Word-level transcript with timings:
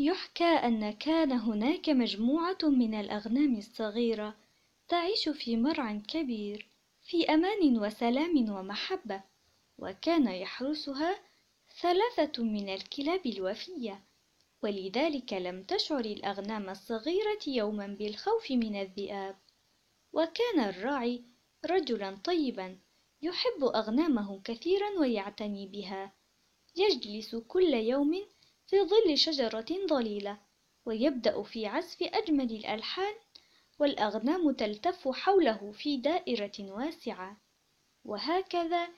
يحكى 0.00 0.44
أن 0.44 0.90
كان 0.90 1.32
هناك 1.32 1.88
مجموعة 1.88 2.58
من 2.62 2.94
الأغنام 2.94 3.56
الصغيرة 3.56 4.34
تعيش 4.88 5.28
في 5.28 5.56
مرعى 5.56 6.00
كبير 6.08 6.66
في 7.02 7.34
أمان 7.34 7.78
وسلام 7.78 8.50
ومحبة 8.50 9.22
وكان 9.78 10.28
يحرسها 10.28 11.18
ثلاثة 11.80 12.42
من 12.42 12.68
الكلاب 12.68 13.26
الوفية. 13.26 14.04
ولذلك 14.62 15.32
لم 15.32 15.62
تشعر 15.62 16.04
الأغنام 16.04 16.70
الصغيرة 16.70 17.40
يوما 17.46 17.86
بالخوف 17.86 18.50
من 18.50 18.80
الذئاب. 18.80 19.36
وكان 20.12 20.60
الراعي 20.60 21.22
رجلا 21.66 22.18
طيبا 22.24 22.78
يحب 23.22 23.64
أغنامه 23.64 24.40
كثيرا 24.44 24.90
ويعتني 24.98 25.66
بها. 25.66 26.12
يجلس 26.76 27.34
كل 27.36 27.74
يوم 27.74 28.26
في 28.68 28.76
ظل 28.82 29.18
شجرة 29.18 29.86
ظليلة 29.86 30.38
ويبدأ 30.86 31.42
في 31.42 31.66
عزف 31.66 32.02
أجمل 32.02 32.50
الألحان 32.50 33.14
والأغنام 33.78 34.52
تلتف 34.52 35.08
حوله 35.08 35.72
في 35.72 35.96
دائرة 35.96 36.52
واسعة. 36.60 37.36
وهكذا 38.04 38.88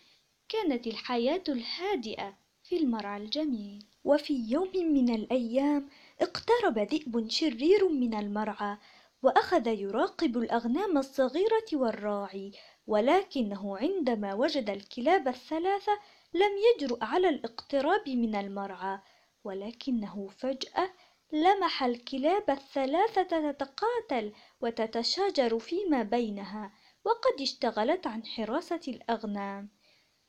كانت 0.49 0.87
الحياة 0.87 1.43
الهادئة 1.49 2.35
في 2.65 2.77
المرعى 2.77 3.23
الجميل. 3.23 3.85
وفي 4.05 4.45
يوم 4.49 4.71
من 4.77 5.15
الأيام 5.15 5.89
اقترب 6.21 6.79
ذئب 6.79 7.31
شرير 7.31 7.89
من 7.89 8.15
المرعى 8.15 8.77
وأخذ 9.23 9.67
يراقب 9.67 10.39
الأغنام 10.39 10.99
الصغيرة 10.99 11.67
والراعي 11.73 12.53
ولكنه 12.87 13.79
عندما 13.79 14.35
وجد 14.35 14.71
الكلاب 14.71 15.29
الثلاثة 15.29 15.93
لم 16.35 16.51
يجرؤ 16.69 17.05
على 17.05 17.29
الاقتراب 17.29 18.09
من 18.09 18.35
المرعى 18.35 18.99
ولكنه 19.45 20.29
فجأة 20.29 20.91
لمح 21.33 21.83
الكلاب 21.83 22.51
الثلاثة 22.51 23.53
تتقاتل 23.53 24.33
وتتشاجر 24.61 25.59
فيما 25.59 26.03
بينها 26.03 26.73
وقد 27.05 27.41
اشتغلت 27.41 28.07
عن 28.07 28.27
حراسة 28.27 28.81
الأغنام. 28.89 29.69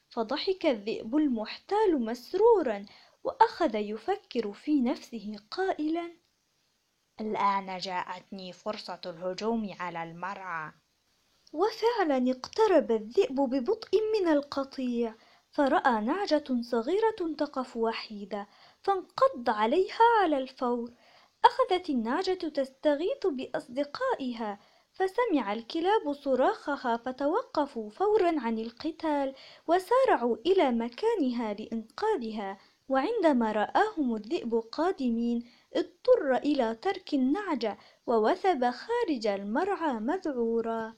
فضحك 0.10 0.66
الذئب 0.66 1.16
المحتال 1.16 2.06
مسرورا 2.06 2.86
وأخذ 3.24 3.76
يفكر 3.76 4.54
في 4.54 4.82
نفسه 4.82 5.36
قائلا 5.52 6.12
الآن 7.22 7.78
جاءتني 7.78 8.54
فرصة 8.54 9.02
الهجوم 9.06 9.76
على 9.80 10.04
المرعى. 10.04 10.72
وفعلا 11.54 12.32
اقترب 12.32 12.92
الذئب 12.92 13.36
ببطء 13.36 14.00
من 14.14 14.28
القطيع 14.28 15.16
فرأى 15.52 16.02
نعجة 16.02 16.62
صغيرة 16.62 17.36
تقف 17.38 17.78
وحيدة 17.78 18.48
فانقض 18.84 19.50
عليها 19.50 20.06
على 20.22 20.38
الفور. 20.38 20.92
أخذت 21.46 21.90
النعجة 21.90 22.50
تستغيث 22.50 23.28
بأصدقائها 23.28 24.60
فسمع 24.94 25.54
الكلاب 25.54 26.14
صراخها 26.14 26.98
فتوقفوا 26.98 27.90
فورا 27.90 28.40
عن 28.40 28.60
القتال 28.60 29.36
وسارعوا 29.68 30.38
إلى 30.46 30.72
مكانها 30.72 31.54
لإنقاذها. 31.54 32.58
وعندما 32.90 33.52
رآهم 33.52 34.16
الذئب 34.16 34.56
قادمين 34.56 35.52
اضطر 35.76 36.36
إلى 36.36 36.76
ترك 36.76 37.14
النعجة 37.14 37.78
ووثب 38.08 38.70
خارج 38.70 39.28
المرعى 39.28 39.94
مذعورا. 39.94 40.96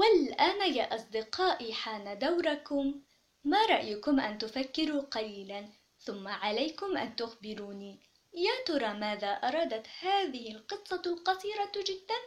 والآن 0.00 0.74
يا 0.74 0.94
أصدقائي 0.94 1.74
حان 1.74 2.18
دوركم. 2.18 3.00
ما 3.44 3.66
رأيكم 3.66 4.20
أن 4.20 4.38
تفكروا 4.38 5.00
قليلا؟ 5.00 5.83
ثم 6.04 6.28
عليكم 6.28 6.96
أن 6.96 7.16
تخبروني. 7.16 7.98
يا 8.34 8.64
ترى 8.66 8.94
ماذا 8.94 9.28
أرادت 9.28 9.86
هذه 10.00 10.52
القصة 10.52 11.02
القصيرة 11.06 11.72
جدا؟ 11.76 12.18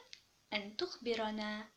أن 0.54 0.77
تخبرنا. 0.77 1.77